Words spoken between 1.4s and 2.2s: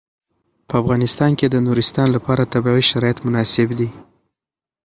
د نورستان